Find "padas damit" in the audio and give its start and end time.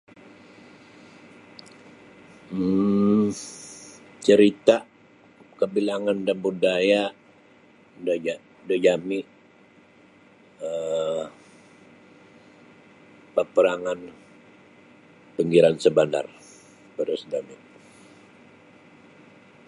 16.95-17.61